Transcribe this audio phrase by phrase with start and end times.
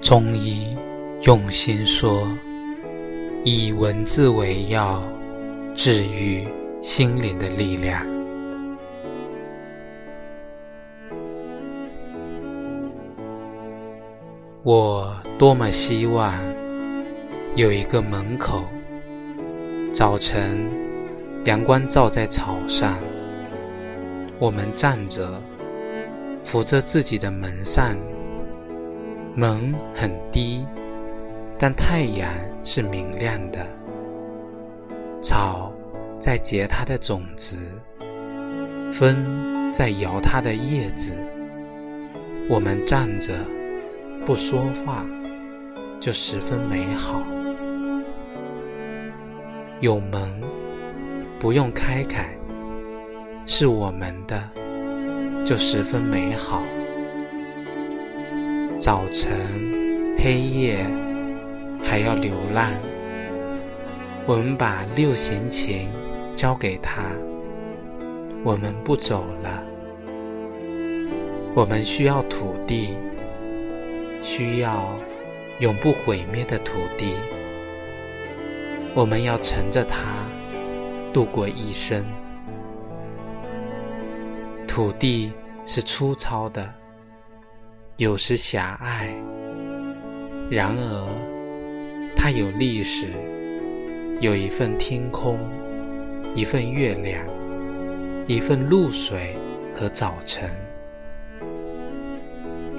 [0.00, 0.76] 中医
[1.22, 2.26] 用心说，
[3.44, 5.02] 以文字为药，
[5.74, 6.48] 治愈
[6.82, 8.04] 心灵的力量。
[14.62, 16.34] 我多么希望
[17.54, 18.64] 有一个门口，
[19.92, 20.66] 早晨
[21.44, 22.96] 阳光照在草上，
[24.38, 25.40] 我们站着，
[26.42, 27.98] 扶着自己的门扇。
[29.34, 30.66] 门很低，
[31.56, 32.28] 但太阳
[32.64, 33.66] 是明亮的。
[35.22, 35.72] 草
[36.18, 37.66] 在结它的种子，
[38.92, 41.14] 风在摇它的叶子。
[42.48, 43.32] 我们站着
[44.26, 45.06] 不说话，
[46.00, 47.22] 就十分美好。
[49.78, 50.40] 有门
[51.38, 52.28] 不用开开，
[53.46, 54.42] 是我们的，
[55.44, 56.62] 就十分美好。
[58.80, 60.86] 早晨、黑夜，
[61.84, 62.66] 还要流浪。
[64.24, 65.86] 我们把六弦琴
[66.34, 67.02] 交给他，
[68.42, 69.62] 我们不走了。
[71.54, 72.96] 我们需要土地，
[74.22, 74.82] 需要
[75.58, 77.16] 永不毁灭的土地。
[78.94, 79.98] 我们要乘着它
[81.12, 82.02] 度过一生。
[84.66, 85.34] 土地
[85.66, 86.79] 是粗糙的。
[88.00, 89.10] 有时狭隘，
[90.50, 91.06] 然而
[92.16, 93.08] 它有历史，
[94.20, 95.38] 有一份天空，
[96.34, 97.22] 一份月亮，
[98.26, 99.36] 一份露水
[99.74, 100.48] 和早晨。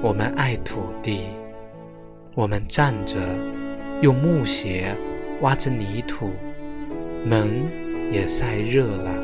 [0.02, 1.28] 我们爱土地，
[2.34, 3.16] 我们站着，
[4.00, 4.92] 用木鞋
[5.40, 6.32] 挖着泥土，
[7.24, 7.62] 门
[8.10, 9.14] 也晒热了。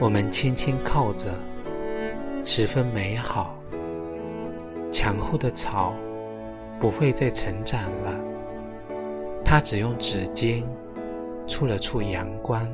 [0.00, 1.28] 我们轻轻靠着，
[2.48, 3.58] 十分美好。
[4.88, 5.92] 墙后的草
[6.78, 8.14] 不会再成长了，
[9.44, 10.62] 它只用指尖
[11.48, 12.64] 触了触阳光。